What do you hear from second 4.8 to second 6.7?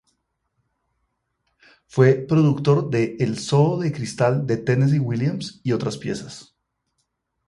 Williams y otras piezas.